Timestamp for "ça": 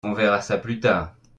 0.41-0.57